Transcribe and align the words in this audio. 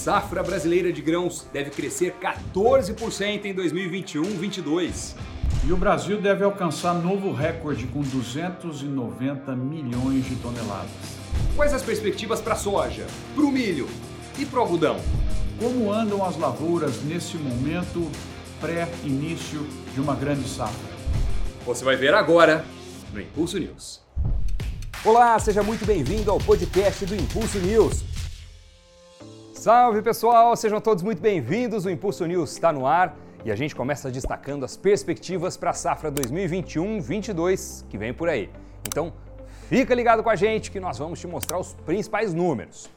safra 0.00 0.42
brasileira 0.42 0.90
de 0.90 1.02
grãos 1.02 1.46
deve 1.52 1.68
crescer 1.68 2.14
14% 2.22 3.44
em 3.44 3.54
2021-22. 3.54 5.14
E 5.62 5.72
o 5.72 5.76
Brasil 5.76 6.18
deve 6.18 6.42
alcançar 6.42 6.94
novo 6.94 7.34
recorde 7.34 7.86
com 7.86 8.00
290 8.00 9.54
milhões 9.54 10.24
de 10.24 10.36
toneladas. 10.36 10.90
Quais 11.54 11.74
as 11.74 11.82
perspectivas 11.82 12.40
para 12.40 12.54
a 12.54 12.56
soja, 12.56 13.06
para 13.34 13.44
o 13.44 13.52
milho 13.52 13.86
e 14.38 14.46
para 14.46 14.60
o 14.60 14.62
algodão? 14.62 14.98
Como 15.58 15.92
andam 15.92 16.24
as 16.24 16.38
lavouras 16.38 17.02
nesse 17.04 17.36
momento 17.36 18.10
pré-início 18.58 19.66
de 19.92 20.00
uma 20.00 20.14
grande 20.14 20.48
safra? 20.48 20.94
Você 21.66 21.84
vai 21.84 21.96
ver 21.96 22.14
agora 22.14 22.64
no 23.12 23.20
Impulso 23.20 23.58
News. 23.58 24.00
Olá, 25.04 25.38
seja 25.38 25.62
muito 25.62 25.84
bem-vindo 25.84 26.30
ao 26.30 26.38
podcast 26.38 27.04
do 27.04 27.14
Impulso 27.14 27.58
News. 27.58 28.09
Salve 29.60 30.00
pessoal, 30.00 30.56
sejam 30.56 30.80
todos 30.80 31.02
muito 31.02 31.20
bem-vindos. 31.20 31.84
O 31.84 31.90
Impulso 31.90 32.24
News 32.24 32.52
está 32.52 32.72
no 32.72 32.86
ar 32.86 33.14
e 33.44 33.52
a 33.52 33.54
gente 33.54 33.76
começa 33.76 34.10
destacando 34.10 34.64
as 34.64 34.74
perspectivas 34.74 35.54
para 35.54 35.68
a 35.68 35.74
safra 35.74 36.10
2021-22 36.10 37.84
que 37.90 37.98
vem 37.98 38.14
por 38.14 38.30
aí. 38.30 38.48
Então, 38.88 39.12
fica 39.68 39.94
ligado 39.94 40.22
com 40.22 40.30
a 40.30 40.34
gente 40.34 40.70
que 40.70 40.80
nós 40.80 40.96
vamos 40.96 41.20
te 41.20 41.26
mostrar 41.26 41.58
os 41.58 41.74
principais 41.84 42.32
números. 42.32 42.88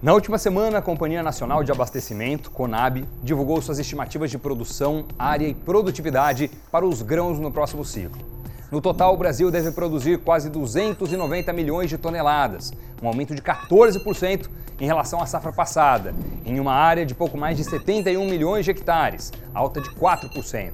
Na 0.00 0.14
última 0.14 0.38
semana, 0.38 0.78
a 0.78 0.82
Companhia 0.82 1.22
Nacional 1.22 1.62
de 1.62 1.70
Abastecimento, 1.70 2.50
CONAB, 2.50 3.06
divulgou 3.22 3.60
suas 3.60 3.78
estimativas 3.78 4.30
de 4.30 4.38
produção, 4.38 5.04
área 5.18 5.46
e 5.46 5.52
produtividade 5.52 6.50
para 6.72 6.86
os 6.86 7.02
grãos 7.02 7.38
no 7.38 7.52
próximo 7.52 7.84
ciclo. 7.84 8.24
No 8.72 8.80
total, 8.80 9.12
o 9.12 9.18
Brasil 9.18 9.50
deve 9.50 9.70
produzir 9.70 10.18
quase 10.20 10.48
290 10.48 11.52
milhões 11.52 11.90
de 11.90 11.98
toneladas, 11.98 12.72
um 13.02 13.06
aumento 13.06 13.34
de 13.34 13.42
14% 13.42 14.48
em 14.80 14.86
relação 14.86 15.20
à 15.20 15.26
safra 15.26 15.52
passada, 15.52 16.14
em 16.44 16.60
uma 16.60 16.72
área 16.72 17.06
de 17.06 17.14
pouco 17.14 17.38
mais 17.38 17.56
de 17.56 17.64
71 17.64 18.24
milhões 18.26 18.64
de 18.64 18.70
hectares, 18.70 19.32
alta 19.54 19.80
de 19.80 19.90
4%. 19.90 20.72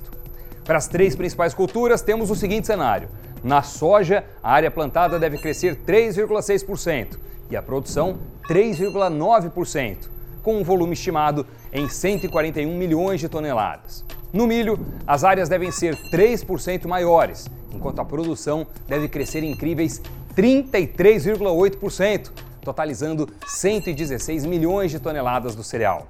Para 0.64 0.78
as 0.78 0.88
três 0.88 1.16
principais 1.16 1.54
culturas, 1.54 2.02
temos 2.02 2.30
o 2.30 2.36
seguinte 2.36 2.66
cenário: 2.66 3.08
na 3.42 3.62
soja, 3.62 4.24
a 4.42 4.52
área 4.52 4.70
plantada 4.70 5.18
deve 5.18 5.38
crescer 5.38 5.76
3,6% 5.86 7.18
e 7.50 7.56
a 7.56 7.62
produção 7.62 8.18
3,9%, 8.48 10.08
com 10.42 10.56
um 10.56 10.64
volume 10.64 10.92
estimado 10.92 11.46
em 11.72 11.88
141 11.88 12.76
milhões 12.76 13.20
de 13.20 13.28
toneladas. 13.28 14.04
No 14.32 14.46
milho, 14.46 14.78
as 15.06 15.24
áreas 15.24 15.48
devem 15.48 15.70
ser 15.70 15.96
3% 16.10 16.86
maiores, 16.86 17.48
enquanto 17.72 18.00
a 18.00 18.04
produção 18.04 18.66
deve 18.88 19.08
crescer 19.08 19.42
incríveis 19.42 20.00
33,8%, 20.36 22.30
totalizando 22.62 23.28
116 23.46 24.46
milhões 24.46 24.90
de 24.90 24.98
toneladas 24.98 25.54
do 25.54 25.62
cereal. 25.62 26.06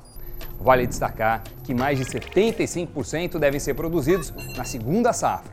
Vale 0.61 0.87
destacar 0.87 1.43
que 1.65 1.75
mais 1.75 1.99
de 1.99 2.05
75% 2.05 3.39
devem 3.39 3.59
ser 3.59 3.75
produzidos 3.75 4.33
na 4.57 4.65
segunda 4.65 5.13
safra. 5.13 5.51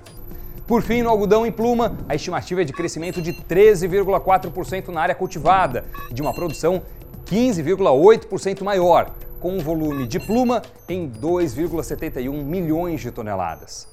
Por 0.67 0.83
fim, 0.83 1.01
no 1.01 1.09
algodão 1.09 1.47
em 1.47 1.51
pluma, 1.51 1.97
a 2.07 2.13
estimativa 2.13 2.61
é 2.61 2.63
de 2.63 2.71
crescimento 2.71 3.21
de 3.21 3.33
13,4% 3.33 4.89
na 4.89 5.01
área 5.01 5.15
cultivada, 5.15 5.83
de 6.11 6.21
uma 6.21 6.31
produção 6.31 6.83
15,8% 7.25 8.63
maior, 8.63 9.11
com 9.39 9.57
um 9.57 9.59
volume 9.59 10.05
de 10.05 10.19
pluma 10.19 10.61
em 10.87 11.09
2,71 11.09 12.31
milhões 12.43 13.01
de 13.01 13.09
toneladas. 13.09 13.87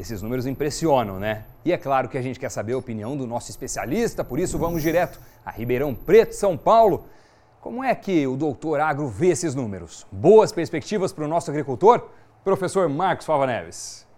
Esses 0.00 0.22
números 0.22 0.46
impressionam, 0.46 1.20
né? 1.20 1.44
E 1.62 1.70
é 1.70 1.76
claro 1.76 2.08
que 2.08 2.16
a 2.16 2.22
gente 2.22 2.40
quer 2.40 2.48
saber 2.48 2.72
a 2.72 2.78
opinião 2.78 3.18
do 3.18 3.26
nosso 3.26 3.50
especialista, 3.50 4.24
por 4.24 4.38
isso 4.38 4.56
vamos 4.56 4.80
direto 4.80 5.20
a 5.44 5.50
Ribeirão 5.50 5.94
Preto, 5.94 6.32
São 6.34 6.56
Paulo. 6.56 7.04
Como 7.60 7.84
é 7.84 7.94
que 7.94 8.26
o 8.26 8.34
doutor 8.34 8.80
Agro 8.80 9.08
vê 9.08 9.26
esses 9.26 9.54
números? 9.54 10.06
Boas 10.10 10.52
perspectivas 10.52 11.12
para 11.12 11.26
o 11.26 11.28
nosso 11.28 11.50
agricultor? 11.50 12.08
Professor 12.42 12.88
Marcos 12.88 13.26
Fava 13.26 13.46
Neves. 13.46 14.08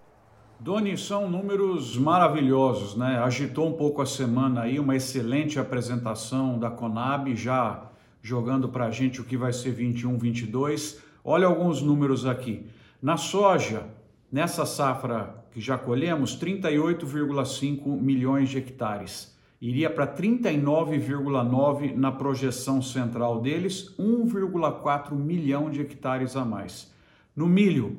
Doni, 0.60 0.96
são 0.96 1.28
números 1.28 1.96
maravilhosos, 1.96 2.96
né? 2.96 3.18
Agitou 3.18 3.66
um 3.68 3.72
pouco 3.72 4.00
a 4.00 4.06
semana 4.06 4.60
aí, 4.60 4.78
uma 4.78 4.94
excelente 4.94 5.58
apresentação 5.58 6.60
da 6.60 6.70
Conab, 6.70 7.34
já 7.34 7.90
jogando 8.22 8.68
para 8.68 8.84
a 8.86 8.90
gente 8.92 9.20
o 9.20 9.24
que 9.24 9.36
vai 9.36 9.52
ser 9.52 9.72
21, 9.72 10.16
22. 10.16 11.02
Olha 11.24 11.48
alguns 11.48 11.82
números 11.82 12.24
aqui. 12.24 12.70
Na 13.02 13.16
soja, 13.16 13.82
nessa 14.30 14.64
safra 14.64 15.41
que 15.52 15.60
já 15.60 15.76
colhemos, 15.76 16.36
38,5 16.38 18.00
milhões 18.00 18.48
de 18.48 18.58
hectares. 18.58 19.36
Iria 19.60 19.88
para 19.88 20.06
39,9 20.06 21.94
na 21.94 22.10
projeção 22.10 22.82
central 22.82 23.40
deles, 23.40 23.94
1,4 23.98 25.14
milhão 25.14 25.70
de 25.70 25.80
hectares 25.80 26.34
a 26.34 26.44
mais. 26.44 26.92
No 27.36 27.46
milho, 27.46 27.98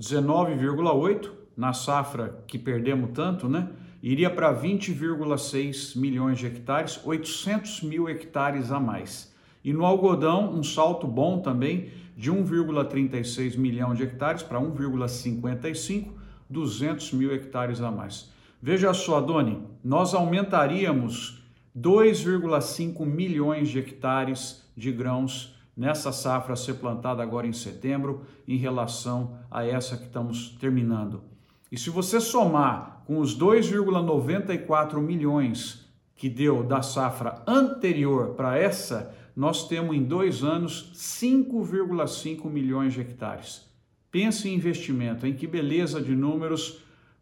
19,8 0.00 1.30
na 1.56 1.72
safra 1.72 2.42
que 2.46 2.58
perdemos 2.58 3.10
tanto, 3.12 3.48
né? 3.48 3.68
Iria 4.02 4.28
para 4.28 4.54
20,6 4.54 5.98
milhões 5.98 6.38
de 6.38 6.46
hectares, 6.46 7.00
800 7.04 7.82
mil 7.82 8.08
hectares 8.08 8.70
a 8.70 8.78
mais. 8.78 9.34
E 9.64 9.72
no 9.72 9.84
algodão, 9.84 10.52
um 10.52 10.62
salto 10.62 11.06
bom 11.06 11.40
também 11.40 11.90
de 12.16 12.30
1,36 12.30 13.56
milhão 13.56 13.94
de 13.94 14.02
hectares 14.02 14.42
para 14.42 14.60
1,55, 14.60 16.08
200 16.54 17.12
mil 17.12 17.34
hectares 17.34 17.80
a 17.80 17.90
mais. 17.90 18.32
Veja 18.62 18.94
só, 18.94 19.20
Doni, 19.20 19.62
nós 19.82 20.14
aumentaríamos 20.14 21.42
2,5 21.76 23.04
milhões 23.04 23.68
de 23.68 23.80
hectares 23.80 24.64
de 24.76 24.92
grãos 24.92 25.54
nessa 25.76 26.12
safra 26.12 26.54
a 26.54 26.56
ser 26.56 26.74
plantada 26.74 27.22
agora 27.22 27.46
em 27.46 27.52
setembro, 27.52 28.24
em 28.46 28.56
relação 28.56 29.38
a 29.50 29.66
essa 29.66 29.96
que 29.96 30.04
estamos 30.04 30.50
terminando. 30.60 31.22
E 31.70 31.76
se 31.76 31.90
você 31.90 32.20
somar 32.20 33.02
com 33.06 33.18
os 33.18 33.36
2,94 33.36 35.00
milhões 35.00 35.84
que 36.14 36.28
deu 36.28 36.62
da 36.62 36.80
safra 36.80 37.42
anterior 37.46 38.34
para 38.34 38.56
essa, 38.56 39.12
nós 39.34 39.66
temos 39.66 39.96
em 39.96 40.04
dois 40.04 40.44
anos 40.44 40.92
5,5 40.94 42.48
milhões 42.48 42.94
de 42.94 43.00
hectares. 43.00 43.68
Pense 44.14 44.48
em 44.48 44.54
investimento, 44.54 45.26
em 45.26 45.34
que 45.34 45.44
beleza 45.44 46.00
de 46.00 46.14
números, 46.14 46.78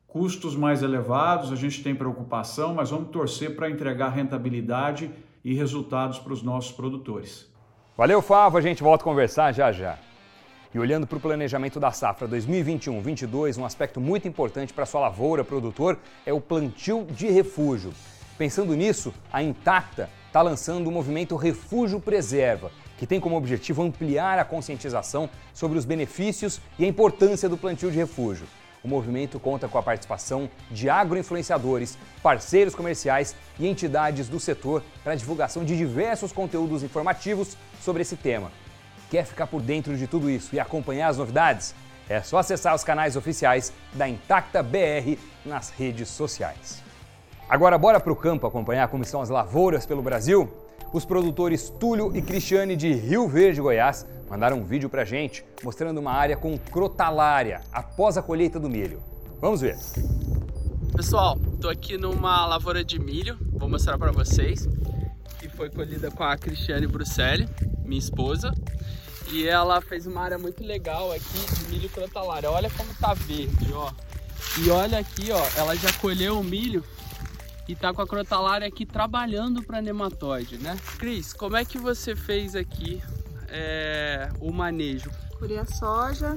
custos 0.06 0.54
mais 0.54 0.82
elevados, 0.82 1.50
a 1.50 1.56
gente 1.56 1.82
tem 1.82 1.94
preocupação, 1.94 2.74
mas 2.74 2.90
vamos 2.90 3.08
torcer 3.08 3.56
para 3.56 3.70
entregar 3.70 4.10
rentabilidade 4.10 5.10
e 5.42 5.54
resultados 5.54 6.18
para 6.18 6.34
os 6.34 6.42
nossos 6.42 6.70
produtores. 6.70 7.50
Valeu, 7.96 8.20
Favo, 8.20 8.58
a 8.58 8.60
gente 8.60 8.82
volta 8.82 9.04
a 9.04 9.06
conversar 9.06 9.52
já 9.52 9.72
já. 9.72 9.98
E 10.74 10.78
olhando 10.78 11.06
para 11.06 11.16
o 11.16 11.20
planejamento 11.20 11.80
da 11.80 11.92
safra 11.92 12.28
2021-22, 12.28 13.56
um 13.56 13.64
aspecto 13.64 13.98
muito 13.98 14.28
importante 14.28 14.74
para 14.74 14.84
sua 14.84 15.00
lavoura 15.00 15.42
produtor 15.42 15.98
é 16.26 16.32
o 16.34 16.42
plantio 16.42 17.06
de 17.10 17.30
refúgio. 17.30 17.94
Pensando 18.36 18.74
nisso, 18.74 19.14
a 19.32 19.42
Intacta 19.42 20.10
está 20.26 20.42
lançando 20.42 20.88
o 20.88 20.92
movimento 20.92 21.36
Refúgio 21.36 21.98
Preserva, 21.98 22.70
que 22.98 23.06
tem 23.06 23.20
como 23.20 23.36
objetivo 23.36 23.82
ampliar 23.82 24.38
a 24.38 24.44
conscientização 24.44 25.28
sobre 25.52 25.78
os 25.78 25.84
benefícios 25.84 26.60
e 26.78 26.84
a 26.84 26.88
importância 26.88 27.48
do 27.48 27.56
plantio 27.56 27.90
de 27.90 27.98
refúgio. 27.98 28.46
O 28.84 28.88
movimento 28.88 29.38
conta 29.38 29.68
com 29.68 29.78
a 29.78 29.82
participação 29.82 30.50
de 30.70 30.90
agroinfluenciadores, 30.90 31.96
parceiros 32.20 32.74
comerciais 32.74 33.36
e 33.58 33.68
entidades 33.68 34.28
do 34.28 34.40
setor 34.40 34.82
para 35.04 35.12
a 35.12 35.16
divulgação 35.16 35.64
de 35.64 35.76
diversos 35.76 36.32
conteúdos 36.32 36.82
informativos 36.82 37.56
sobre 37.80 38.02
esse 38.02 38.16
tema. 38.16 38.50
Quer 39.08 39.24
ficar 39.24 39.46
por 39.46 39.62
dentro 39.62 39.96
de 39.96 40.06
tudo 40.06 40.28
isso 40.28 40.54
e 40.54 40.58
acompanhar 40.58 41.08
as 41.08 41.18
novidades? 41.18 41.74
É 42.08 42.20
só 42.22 42.38
acessar 42.38 42.74
os 42.74 42.82
canais 42.82 43.14
oficiais 43.14 43.72
da 43.92 44.08
Intacta 44.08 44.62
BR 44.62 45.16
nas 45.44 45.70
redes 45.70 46.08
sociais. 46.08 46.82
Agora, 47.48 47.78
bora 47.78 48.00
para 48.00 48.12
o 48.12 48.16
campo 48.16 48.46
acompanhar 48.46 48.88
como 48.88 49.04
estão 49.04 49.20
as 49.20 49.28
lavouras 49.28 49.86
pelo 49.86 50.02
Brasil? 50.02 50.50
Os 50.92 51.06
produtores 51.06 51.70
Túlio 51.70 52.14
e 52.14 52.20
Cristiane 52.20 52.76
de 52.76 52.92
Rio 52.92 53.26
Verde, 53.26 53.62
Goiás, 53.62 54.06
mandaram 54.28 54.58
um 54.58 54.64
vídeo 54.64 54.90
para 54.90 55.06
gente 55.06 55.42
mostrando 55.64 55.96
uma 55.98 56.12
área 56.12 56.36
com 56.36 56.58
crotalária 56.58 57.62
após 57.72 58.18
a 58.18 58.22
colheita 58.22 58.60
do 58.60 58.68
milho. 58.68 59.02
Vamos 59.40 59.62
ver. 59.62 59.78
Pessoal, 60.94 61.38
estou 61.54 61.70
aqui 61.70 61.96
numa 61.96 62.44
lavoura 62.44 62.84
de 62.84 62.98
milho, 62.98 63.38
vou 63.54 63.70
mostrar 63.70 63.96
para 63.96 64.12
vocês, 64.12 64.68
que 65.38 65.48
foi 65.48 65.70
colhida 65.70 66.10
com 66.10 66.24
a 66.24 66.36
Cristiane 66.36 66.86
Bruxelli, 66.86 67.48
minha 67.86 67.98
esposa. 67.98 68.52
E 69.30 69.48
ela 69.48 69.80
fez 69.80 70.06
uma 70.06 70.20
área 70.20 70.36
muito 70.36 70.62
legal 70.62 71.10
aqui 71.10 71.54
de 71.54 71.70
milho 71.70 71.88
crotalária. 71.88 72.50
Olha 72.50 72.68
como 72.68 72.92
tá 73.00 73.14
verde, 73.14 73.72
ó. 73.72 73.90
E 74.62 74.68
olha 74.68 74.98
aqui, 74.98 75.32
ó, 75.32 75.42
ela 75.56 75.74
já 75.74 75.90
colheu 75.94 76.38
o 76.38 76.44
milho 76.44 76.84
e 77.68 77.74
tá 77.74 77.92
com 77.92 78.02
a 78.02 78.06
crotalária 78.06 78.66
aqui 78.66 78.84
trabalhando 78.84 79.62
para 79.62 79.80
nematóide, 79.80 80.58
né? 80.58 80.76
Cris, 80.98 81.32
como 81.32 81.56
é 81.56 81.64
que 81.64 81.78
você 81.78 82.16
fez 82.16 82.54
aqui 82.54 83.02
é, 83.48 84.28
o 84.40 84.52
manejo? 84.52 85.10
Curei 85.38 85.58
a 85.58 85.64
soja, 85.64 86.36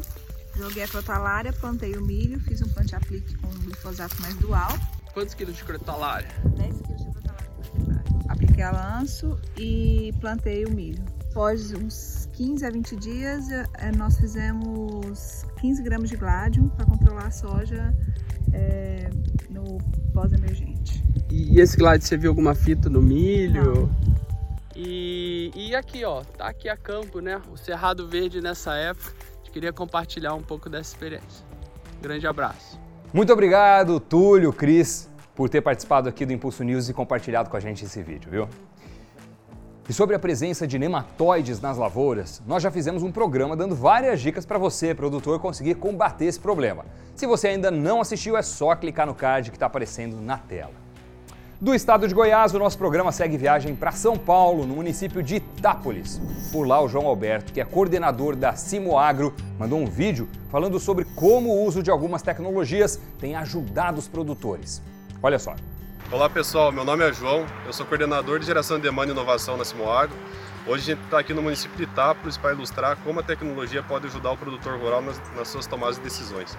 joguei 0.55 0.83
a 0.83 0.87
crotalária, 0.87 1.51
plantei 1.53 1.93
o 1.93 2.03
milho, 2.03 2.39
fiz 2.39 2.61
um 2.61 2.67
plant-aplique 2.69 3.35
com 3.37 3.47
glifosato 3.47 4.19
mais 4.21 4.35
dual. 4.35 4.69
Quantos 5.13 5.33
quilos 5.33 5.55
de 5.55 5.63
crotalária? 5.63 6.29
10 6.57 6.81
quilos 6.81 7.03
de 7.03 7.11
crotalária. 7.11 7.51
Apliquei 8.29 8.63
a 8.63 8.71
lanço 8.71 9.39
e 9.57 10.13
plantei 10.19 10.65
o 10.65 10.71
milho. 10.71 11.03
após 11.31 11.73
uns 11.73 12.29
15 12.33 12.65
a 12.65 12.69
20 12.69 12.95
dias, 12.97 13.49
é, 13.49 13.91
nós 13.95 14.17
fizemos 14.17 15.45
15 15.59 15.83
gramas 15.83 16.09
de 16.09 16.17
gládio 16.17 16.69
para 16.75 16.85
controlar 16.85 17.27
a 17.27 17.31
soja 17.31 17.93
é, 18.53 19.09
no 19.49 19.77
pós-emergente. 20.13 21.03
E 21.37 21.59
esse 21.59 21.75
gládio, 21.75 22.07
você 22.07 22.15
viu 22.15 22.31
alguma 22.31 22.55
fita 22.55 22.89
no 22.89 23.01
milho? 23.01 23.63
Não. 23.63 23.89
E, 24.73 25.51
e 25.53 25.75
aqui, 25.75 26.05
ó, 26.05 26.23
tá 26.37 26.47
aqui 26.47 26.69
a 26.69 26.77
campo, 26.77 27.19
né? 27.19 27.41
O 27.51 27.57
Cerrado 27.57 28.07
Verde 28.07 28.39
nessa 28.39 28.73
época. 28.75 29.11
A 29.19 29.37
gente 29.39 29.51
queria 29.51 29.73
compartilhar 29.73 30.33
um 30.33 30.41
pouco 30.41 30.69
dessa 30.69 30.93
experiência. 30.93 31.45
Grande 32.01 32.25
abraço. 32.25 32.79
Muito 33.13 33.33
obrigado, 33.33 33.99
Túlio, 33.99 34.53
Cris, 34.53 35.09
por 35.35 35.49
ter 35.49 35.59
participado 35.59 36.07
aqui 36.07 36.25
do 36.25 36.31
Impulso 36.31 36.63
News 36.63 36.87
e 36.87 36.93
compartilhado 36.93 37.49
com 37.49 37.57
a 37.57 37.59
gente 37.59 37.83
esse 37.83 38.01
vídeo, 38.01 38.31
viu? 38.31 38.47
E 39.89 39.93
sobre 39.93 40.15
a 40.15 40.19
presença 40.19 40.65
de 40.65 40.79
nematóides 40.79 41.59
nas 41.59 41.77
lavouras, 41.77 42.41
nós 42.47 42.63
já 42.63 42.71
fizemos 42.71 43.03
um 43.03 43.11
programa 43.11 43.57
dando 43.57 43.75
várias 43.75 44.21
dicas 44.21 44.45
para 44.45 44.57
você, 44.57 44.95
produtor, 44.95 45.39
conseguir 45.39 45.75
combater 45.75 46.25
esse 46.25 46.39
problema. 46.39 46.85
Se 47.13 47.27
você 47.27 47.49
ainda 47.49 47.69
não 47.69 47.99
assistiu, 47.99 48.37
é 48.37 48.41
só 48.41 48.73
clicar 48.73 49.05
no 49.05 49.13
card 49.13 49.51
que 49.51 49.57
está 49.57 49.65
aparecendo 49.65 50.21
na 50.21 50.37
tela. 50.37 50.84
Do 51.61 51.73
estado 51.73 52.05
de 52.05 52.13
Goiás, 52.13 52.53
o 52.53 52.59
nosso 52.59 52.77
programa 52.77 53.13
segue 53.13 53.37
viagem 53.37 53.77
para 53.77 53.93
São 53.93 54.17
Paulo, 54.17 54.67
no 54.67 54.75
município 54.75 55.23
de 55.23 55.35
Itápolis. 55.37 56.19
Por 56.51 56.67
lá, 56.67 56.81
o 56.81 56.89
João 56.89 57.07
Alberto, 57.07 57.53
que 57.53 57.61
é 57.61 57.65
coordenador 57.65 58.35
da 58.35 58.57
Simoagro, 58.57 59.33
mandou 59.57 59.79
um 59.79 59.85
vídeo 59.85 60.27
falando 60.51 60.77
sobre 60.81 61.05
como 61.15 61.51
o 61.51 61.63
uso 61.63 61.81
de 61.81 61.89
algumas 61.89 62.21
tecnologias 62.21 62.99
tem 63.21 63.37
ajudado 63.37 63.97
os 63.97 64.07
produtores. 64.07 64.81
Olha 65.23 65.39
só. 65.39 65.55
Olá 66.11 66.29
pessoal, 66.29 66.73
meu 66.73 66.83
nome 66.83 67.07
é 67.07 67.13
João, 67.13 67.45
eu 67.65 67.71
sou 67.71 67.85
coordenador 67.85 68.37
de 68.37 68.45
geração 68.45 68.75
de 68.75 68.83
demanda 68.83 69.11
e 69.11 69.15
inovação 69.15 69.55
na 69.55 69.63
Simoagro. 69.63 70.15
Hoje 70.67 70.91
a 70.91 70.95
gente 70.95 71.05
está 71.05 71.19
aqui 71.19 71.33
no 71.33 71.41
município 71.41 71.77
de 71.77 71.83
Itápolis 71.83 72.35
para 72.37 72.51
ilustrar 72.51 72.97
como 72.97 73.21
a 73.21 73.23
tecnologia 73.23 73.81
pode 73.81 74.07
ajudar 74.07 74.31
o 74.31 74.37
produtor 74.37 74.77
rural 74.77 75.01
nas, 75.01 75.21
nas, 75.37 75.47
suas 75.47 75.65
tomadas 75.67 75.95
de 75.95 76.01
decisões. 76.01 76.57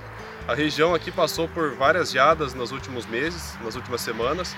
A 0.48 0.54
região 0.54 0.94
aqui 0.94 1.10
passou 1.10 1.48
por 1.48 1.75
várias 1.75 2.12
geadas 2.12 2.54
nos 2.54 2.72
últimos 2.72 3.04
meses, 3.04 3.58
nas 3.62 3.75
últimas 3.75 4.00
semanas, 4.00 4.56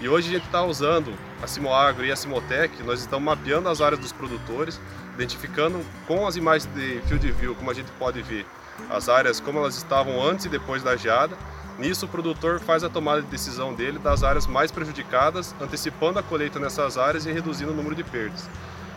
e 0.00 0.08
hoje 0.08 0.28
a 0.28 0.32
gente 0.34 0.46
está 0.46 0.62
usando 0.64 1.14
a 1.42 1.46
Simoagro 1.46 2.04
e 2.04 2.12
a 2.12 2.16
Simotec, 2.16 2.82
nós 2.82 3.00
estamos 3.00 3.24
mapeando 3.24 3.68
as 3.68 3.80
áreas 3.80 4.00
dos 4.00 4.12
produtores, 4.12 4.80
identificando 5.14 5.84
com 6.06 6.26
as 6.26 6.36
imagens 6.36 6.72
de 6.74 7.00
field 7.06 7.32
view, 7.32 7.54
como 7.54 7.70
a 7.70 7.74
gente 7.74 7.90
pode 7.92 8.20
ver, 8.22 8.46
as 8.90 9.08
áreas 9.08 9.40
como 9.40 9.58
elas 9.58 9.76
estavam 9.76 10.22
antes 10.22 10.44
e 10.46 10.48
depois 10.48 10.82
da 10.82 10.96
geada, 10.96 11.36
Nisso, 11.78 12.06
o 12.06 12.08
produtor 12.08 12.58
faz 12.58 12.82
a 12.82 12.88
tomada 12.88 13.20
de 13.20 13.28
decisão 13.28 13.74
dele 13.74 13.98
das 13.98 14.22
áreas 14.22 14.46
mais 14.46 14.70
prejudicadas, 14.70 15.54
antecipando 15.60 16.18
a 16.18 16.22
colheita 16.22 16.58
nessas 16.58 16.96
áreas 16.96 17.26
e 17.26 17.32
reduzindo 17.32 17.72
o 17.72 17.74
número 17.74 17.94
de 17.94 18.02
perdas. 18.02 18.48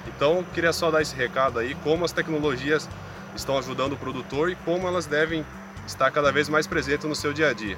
Então, 0.08 0.46
queria 0.54 0.72
só 0.72 0.90
dar 0.90 1.02
esse 1.02 1.16
recado 1.16 1.60
aí, 1.60 1.76
como 1.84 2.06
as 2.06 2.14
tecnologias 2.14 2.90
estão 3.36 3.58
ajudando 3.58 3.94
o 3.94 3.98
produtor 3.98 4.50
e 4.50 4.56
como 4.56 4.88
elas 4.88 5.06
devem 5.06 5.46
estar 5.86 6.10
cada 6.12 6.32
vez 6.32 6.48
mais 6.48 6.68
presentes 6.68 7.08
no 7.08 7.16
seu 7.16 7.34
dia 7.34 7.50
a 7.50 7.54
dia. 7.54 7.78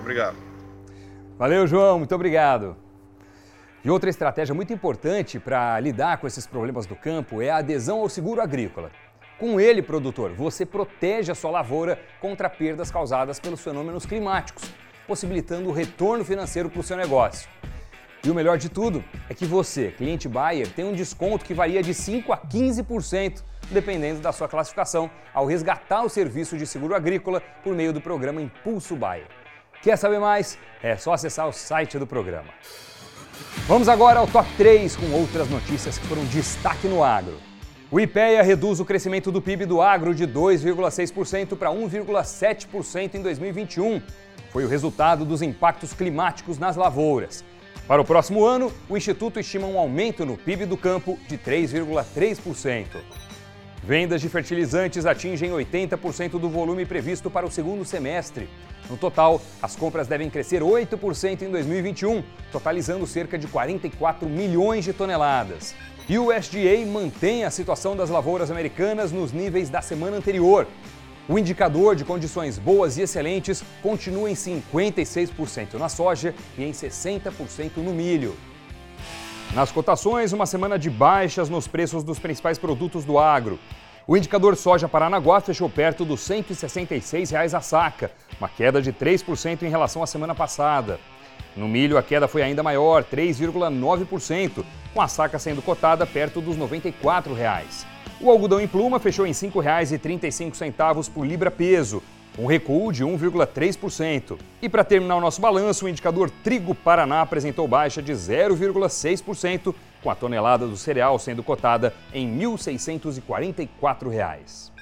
Obrigado. 0.00 0.47
Valeu, 1.38 1.68
João, 1.68 1.98
muito 1.98 2.12
obrigado. 2.16 2.76
E 3.84 3.88
outra 3.88 4.10
estratégia 4.10 4.52
muito 4.52 4.72
importante 4.72 5.38
para 5.38 5.78
lidar 5.78 6.18
com 6.18 6.26
esses 6.26 6.48
problemas 6.48 6.84
do 6.84 6.96
campo 6.96 7.40
é 7.40 7.48
a 7.48 7.58
adesão 7.58 8.00
ao 8.00 8.08
seguro 8.08 8.40
agrícola. 8.40 8.90
Com 9.38 9.60
ele, 9.60 9.80
produtor, 9.80 10.32
você 10.32 10.66
protege 10.66 11.30
a 11.30 11.36
sua 11.36 11.52
lavoura 11.52 11.96
contra 12.20 12.50
perdas 12.50 12.90
causadas 12.90 13.38
pelos 13.38 13.62
fenômenos 13.62 14.04
climáticos, 14.04 14.64
possibilitando 15.06 15.68
o 15.68 15.72
retorno 15.72 16.24
financeiro 16.24 16.68
para 16.68 16.80
o 16.80 16.82
seu 16.82 16.96
negócio. 16.96 17.48
E 18.24 18.30
o 18.30 18.34
melhor 18.34 18.58
de 18.58 18.68
tudo 18.68 19.04
é 19.30 19.32
que 19.32 19.46
você, 19.46 19.92
cliente 19.92 20.28
Bayer, 20.28 20.68
tem 20.68 20.84
um 20.84 20.92
desconto 20.92 21.44
que 21.44 21.54
varia 21.54 21.84
de 21.84 21.94
5 21.94 22.32
a 22.32 22.36
15%, 22.36 23.44
dependendo 23.70 24.20
da 24.20 24.32
sua 24.32 24.48
classificação, 24.48 25.08
ao 25.32 25.46
resgatar 25.46 26.02
o 26.02 26.08
serviço 26.08 26.58
de 26.58 26.66
seguro 26.66 26.96
agrícola 26.96 27.40
por 27.62 27.76
meio 27.76 27.92
do 27.92 28.00
programa 28.00 28.42
Impulso 28.42 28.96
Bayer. 28.96 29.37
Quer 29.82 29.96
saber 29.96 30.18
mais? 30.18 30.58
É 30.82 30.96
só 30.96 31.12
acessar 31.12 31.48
o 31.48 31.52
site 31.52 31.98
do 31.98 32.06
programa. 32.06 32.48
Vamos 33.68 33.88
agora 33.88 34.18
ao 34.18 34.26
top 34.26 34.48
3 34.56 34.96
com 34.96 35.12
outras 35.12 35.48
notícias 35.48 35.98
que 35.98 36.06
foram 36.06 36.24
destaque 36.24 36.88
no 36.88 37.04
agro. 37.04 37.38
O 37.90 38.00
IPEA 38.00 38.42
reduz 38.42 38.80
o 38.80 38.84
crescimento 38.84 39.30
do 39.30 39.40
PIB 39.40 39.66
do 39.66 39.80
agro 39.80 40.14
de 40.14 40.26
2,6% 40.26 41.56
para 41.56 41.70
1,7% 41.70 43.14
em 43.14 43.22
2021. 43.22 44.02
Foi 44.50 44.64
o 44.64 44.68
resultado 44.68 45.24
dos 45.24 45.42
impactos 45.42 45.92
climáticos 45.92 46.58
nas 46.58 46.74
lavouras. 46.74 47.44
Para 47.86 48.02
o 48.02 48.04
próximo 48.04 48.44
ano, 48.44 48.72
o 48.88 48.96
Instituto 48.96 49.38
estima 49.38 49.66
um 49.66 49.78
aumento 49.78 50.26
no 50.26 50.36
PIB 50.36 50.66
do 50.66 50.76
campo 50.76 51.18
de 51.28 51.38
3,3%. 51.38 52.86
Vendas 53.82 54.20
de 54.20 54.28
fertilizantes 54.28 55.06
atingem 55.06 55.50
80% 55.50 56.38
do 56.38 56.48
volume 56.48 56.84
previsto 56.84 57.30
para 57.30 57.46
o 57.46 57.50
segundo 57.50 57.84
semestre. 57.84 58.48
No 58.90 58.96
total, 58.96 59.40
as 59.62 59.76
compras 59.76 60.06
devem 60.06 60.28
crescer 60.28 60.62
8% 60.62 61.42
em 61.42 61.50
2021, 61.50 62.22
totalizando 62.50 63.06
cerca 63.06 63.38
de 63.38 63.46
44 63.46 64.28
milhões 64.28 64.84
de 64.84 64.92
toneladas. 64.92 65.74
E 66.08 66.18
o 66.18 66.34
USDA 66.34 66.86
mantém 66.86 67.44
a 67.44 67.50
situação 67.50 67.94
das 67.94 68.10
lavouras 68.10 68.50
americanas 68.50 69.12
nos 69.12 69.32
níveis 69.32 69.68
da 69.68 69.82
semana 69.82 70.16
anterior. 70.16 70.66
O 71.28 71.38
indicador 71.38 71.94
de 71.94 72.04
condições 72.04 72.58
boas 72.58 72.96
e 72.96 73.02
excelentes 73.02 73.62
continua 73.82 74.30
em 74.30 74.34
56% 74.34 75.74
na 75.74 75.90
soja 75.90 76.34
e 76.56 76.64
em 76.64 76.72
60% 76.72 77.76
no 77.76 77.92
milho. 77.92 78.34
Nas 79.54 79.72
cotações, 79.72 80.32
uma 80.32 80.44
semana 80.44 80.78
de 80.78 80.90
baixas 80.90 81.48
nos 81.48 81.66
preços 81.66 82.04
dos 82.04 82.18
principais 82.18 82.58
produtos 82.58 83.04
do 83.04 83.18
agro. 83.18 83.58
O 84.06 84.16
indicador 84.16 84.54
soja 84.56 84.88
Paranaguá 84.88 85.40
fechou 85.40 85.70
perto 85.70 86.04
dos 86.04 86.20
166 86.20 87.30
reais 87.30 87.54
a 87.54 87.60
saca, 87.60 88.10
uma 88.38 88.48
queda 88.48 88.80
de 88.80 88.92
3% 88.92 89.62
em 89.62 89.70
relação 89.70 90.02
à 90.02 90.06
semana 90.06 90.34
passada. 90.34 91.00
No 91.56 91.66
milho, 91.66 91.96
a 91.96 92.02
queda 92.02 92.28
foi 92.28 92.42
ainda 92.42 92.62
maior, 92.62 93.02
3,9%, 93.02 94.64
com 94.92 95.00
a 95.00 95.08
saca 95.08 95.38
sendo 95.38 95.62
cotada 95.62 96.06
perto 96.06 96.40
dos 96.40 96.56
94 96.56 97.32
reais. 97.32 97.86
O 98.20 98.30
algodão 98.30 98.60
em 98.60 98.68
pluma 98.68 99.00
fechou 99.00 99.26
em 99.26 99.30
R$ 99.30 99.34
5,35 99.34 101.10
por 101.10 101.26
libra-peso, 101.26 102.02
um 102.38 102.46
recuo 102.46 102.92
de 102.92 103.04
1,3%. 103.04 104.38
E 104.62 104.68
para 104.68 104.84
terminar 104.84 105.16
o 105.16 105.20
nosso 105.20 105.40
balanço, 105.40 105.84
o 105.84 105.88
indicador 105.88 106.30
Trigo 106.30 106.72
Paraná 106.72 107.20
apresentou 107.20 107.66
baixa 107.66 108.00
de 108.00 108.12
0,6%, 108.12 109.74
com 110.00 110.10
a 110.10 110.14
tonelada 110.14 110.64
do 110.64 110.76
cereal 110.76 111.18
sendo 111.18 111.42
cotada 111.42 111.92
em 112.14 112.38
1.644 112.38 114.08
reais. 114.08 114.72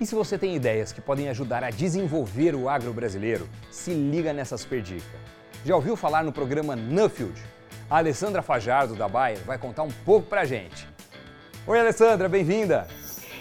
E 0.00 0.06
se 0.06 0.14
você 0.14 0.38
tem 0.38 0.54
ideias 0.54 0.92
que 0.92 1.00
podem 1.00 1.28
ajudar 1.28 1.64
a 1.64 1.70
desenvolver 1.70 2.54
o 2.54 2.68
agro 2.68 2.92
brasileiro, 2.92 3.48
se 3.70 3.92
liga 3.92 4.32
nessa 4.32 4.56
super 4.56 4.80
dica. 4.80 5.18
Já 5.64 5.74
ouviu 5.74 5.96
falar 5.96 6.22
no 6.22 6.32
programa 6.32 6.76
Nuffield? 6.76 7.40
A 7.90 7.98
Alessandra 7.98 8.42
Fajardo, 8.42 8.94
da 8.94 9.08
Bayer, 9.08 9.40
vai 9.44 9.58
contar 9.58 9.82
um 9.82 9.90
pouco 10.04 10.28
pra 10.28 10.44
gente. 10.44 10.88
Oi, 11.66 11.80
Alessandra, 11.80 12.28
bem-vinda! 12.28 12.86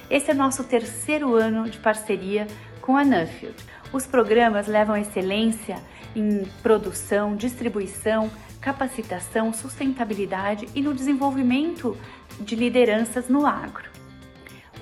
Esse 0.10 0.32
é 0.32 0.34
nosso 0.34 0.64
terceiro 0.64 1.36
ano 1.36 1.70
de 1.70 1.80
parceria 1.80 2.48
com 2.84 2.98
a 2.98 3.06
Nuffield. 3.06 3.56
Os 3.94 4.06
programas 4.06 4.68
levam 4.68 4.98
excelência 4.98 5.78
em 6.14 6.44
produção, 6.62 7.34
distribuição, 7.34 8.30
capacitação, 8.60 9.54
sustentabilidade 9.54 10.68
e 10.76 10.82
no 10.82 10.94
desenvolvimento 10.94 11.98
de 12.42 12.56
lideranças 12.56 13.30
no 13.30 13.46
agro. 13.46 13.90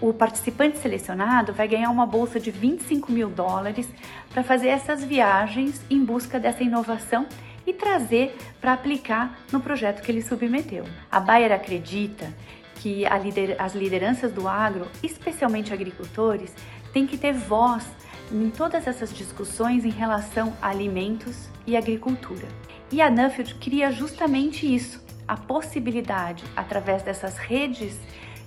O 0.02 0.12
participante 0.12 0.80
selecionado 0.80 1.54
vai 1.54 1.68
ganhar 1.68 1.92
uma 1.92 2.08
bolsa 2.08 2.40
de 2.40 2.50
25 2.50 3.12
mil 3.12 3.30
dólares 3.30 3.88
para 4.32 4.44
fazer 4.44 4.70
essas 4.70 5.04
viagens 5.04 5.80
em 5.88 6.04
busca 6.04 6.40
dessa 6.40 6.64
inovação 6.64 7.28
e 7.68 7.72
trazer 7.72 8.36
para 8.60 8.74
aplicar 8.74 9.38
no 9.52 9.62
projeto 9.62 10.02
que 10.02 10.12
ele 10.12 10.24
submeteu. 10.24 10.86
A 11.12 11.20
Bayer 11.20 11.52
acredita 11.52 12.34
que 12.82 13.04
lider 13.22 13.56
as 13.60 13.76
lideranças 13.76 14.32
do 14.32 14.48
agro, 14.48 14.88
especialmente 15.04 15.72
agricultores, 15.72 16.52
têm 16.94 17.08
que 17.08 17.18
ter 17.18 17.34
voz 17.34 17.86
em 18.32 18.50
todas 18.50 18.88
essas 18.88 19.14
discussões 19.14 19.84
em 19.84 19.90
relação 19.90 20.56
a 20.62 20.70
alimentos 20.70 21.50
e 21.68 21.76
agricultura. 21.76 22.48
E 22.92 23.02
a 23.02 23.10
Nuffield 23.10 23.56
cria 23.56 23.92
justamente 23.92 24.74
isso, 24.74 25.04
a 25.28 25.36
possibilidade, 25.38 26.44
através 26.56 27.04
dessas 27.04 27.38
redes 27.38 27.98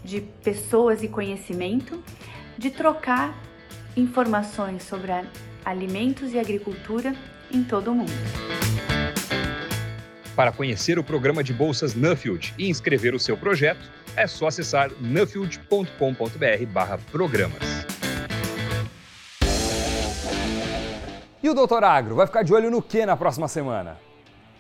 de 0.03 0.21
pessoas 0.21 1.03
e 1.03 1.09
conhecimento, 1.09 2.03
de 2.59 2.71
trocar 2.71 3.35
informações 3.97 4.83
sobre 4.83 5.13
alimentos 5.65 6.33
e 6.33 6.39
agricultura 6.39 7.15
em 7.51 7.65
todo 7.65 7.91
o 7.91 7.95
mundo. 7.95 8.13
Para 10.37 10.51
conhecer 10.51 10.99
o 10.99 11.05
programa 11.05 11.45
de 11.45 11.55
bolsas 11.55 11.95
Nuffield 11.95 12.53
e 12.59 12.69
inscrever 12.69 13.15
o 13.15 13.21
seu 13.21 13.37
projeto, 13.37 13.89
é 14.17 14.27
só 14.27 14.49
acessar 14.49 14.91
nuffield.com.br/programas. 15.01 17.94
o 21.55 21.57
Doutor 21.57 21.85
Agro 21.85 22.17
vai 22.17 22.27
ficar 22.27 22.43
de 22.43 22.53
olho 22.53 22.69
no 22.69 22.83
que 22.83 23.07
na 23.07 23.17
próxima 23.17 23.47
semana? 23.47 23.97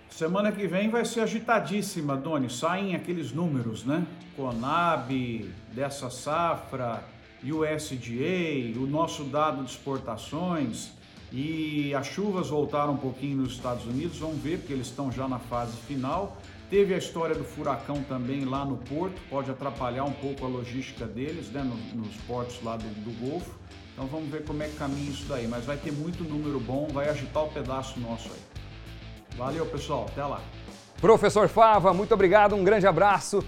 Semana 0.09 0.53
que 0.53 0.65
vem 0.69 0.89
vai 0.89 1.05
ser 1.05 1.21
agitadíssima, 1.21 2.17
Doni. 2.17 2.49
Saem 2.49 2.95
aqueles 2.95 3.33
números, 3.33 3.85
né? 3.85 4.07
Conab, 4.37 5.53
dessa 5.73 6.09
safra, 6.09 7.03
USDA, 7.43 8.79
o 8.79 8.87
nosso 8.87 9.25
dado 9.25 9.65
de 9.65 9.71
exportações 9.73 10.93
e 11.33 11.93
as 11.95 12.07
chuvas 12.07 12.49
voltaram 12.49 12.93
um 12.93 12.97
pouquinho 12.97 13.39
nos 13.39 13.55
Estados 13.55 13.85
Unidos. 13.87 14.19
Vamos 14.19 14.41
ver, 14.41 14.59
porque 14.59 14.73
eles 14.73 14.87
estão 14.87 15.11
já 15.11 15.27
na 15.27 15.41
fase 15.41 15.77
final. 15.79 16.37
Teve 16.71 16.95
a 16.95 16.99
história 16.99 17.35
do 17.35 17.43
furacão 17.43 18.05
também 18.05 18.45
lá 18.45 18.65
no 18.65 18.77
porto, 18.77 19.21
pode 19.29 19.51
atrapalhar 19.51 20.05
um 20.05 20.13
pouco 20.13 20.45
a 20.45 20.49
logística 20.49 21.07
deles, 21.07 21.51
né? 21.51 21.69
Nos, 21.93 22.15
portos 22.29 22.63
lá 22.63 22.77
do, 22.77 22.87
do 23.03 23.29
Golfo. 23.29 23.51
Então 23.95 24.07
vamos 24.09 24.29
ver 24.29 24.45
como 24.45 24.63
é 24.63 24.69
que 24.69 24.77
caminha 24.77 25.11
isso 25.11 25.25
daí. 25.27 25.47
Mas 25.47 25.65
vai 25.65 25.77
ter 25.77 25.93
muito 25.93 26.23
número 26.25 26.61
bom, 26.61 26.89
vai 26.93 27.09
agitar 27.09 27.45
o 27.45 27.49
pedaço 27.49 27.99
nosso 28.01 28.29
aí. 28.29 29.39
Valeu, 29.39 29.65
pessoal. 29.67 30.07
Até 30.09 30.25
lá. 30.25 30.43
Professor 31.01 31.49
Fava, 31.49 31.93
muito 31.93 32.13
obrigado, 32.13 32.55
um 32.55 32.65
grande 32.65 32.87
abraço. 32.87 33.45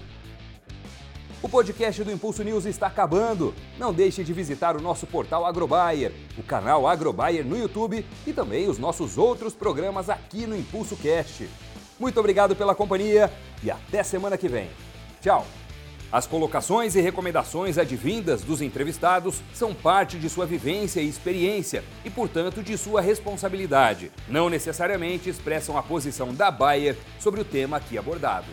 O 1.41 1.47
podcast 1.47 2.03
do 2.03 2.11
Impulso 2.11 2.43
News 2.43 2.65
está 2.65 2.87
acabando. 2.87 3.53
Não 3.77 3.93
deixe 3.93 4.23
de 4.23 4.33
visitar 4.33 4.75
o 4.75 4.81
nosso 4.81 5.05
portal 5.05 5.45
Agrobayer, 5.45 6.11
o 6.37 6.43
canal 6.43 6.87
Agrobayer 6.87 7.45
no 7.45 7.57
YouTube 7.57 8.05
e 8.25 8.33
também 8.33 8.67
os 8.67 8.79
nossos 8.79 9.17
outros 9.17 9.53
programas 9.53 10.09
aqui 10.09 10.47
no 10.47 10.57
Impulso 10.57 10.95
Cast. 10.95 11.47
Muito 11.99 12.19
obrigado 12.19 12.55
pela 12.55 12.73
companhia 12.73 13.31
e 13.63 13.69
até 13.69 14.01
semana 14.01 14.37
que 14.37 14.47
vem. 14.47 14.69
Tchau! 15.21 15.45
As 16.11 16.25
colocações 16.25 16.95
e 16.95 17.01
recomendações 17.01 17.77
advindas 17.77 18.41
dos 18.41 18.61
entrevistados 18.61 19.41
são 19.53 19.73
parte 19.73 20.17
de 20.17 20.29
sua 20.29 20.45
vivência 20.45 21.01
e 21.01 21.07
experiência 21.07 21.83
e, 22.05 22.09
portanto, 22.09 22.63
de 22.63 22.77
sua 22.77 23.01
responsabilidade. 23.01 24.11
Não 24.27 24.49
necessariamente 24.49 25.29
expressam 25.29 25.77
a 25.77 25.83
posição 25.83 26.33
da 26.33 26.49
Bayer 26.49 26.95
sobre 27.19 27.41
o 27.41 27.45
tema 27.45 27.77
aqui 27.77 27.97
abordado. 27.97 28.47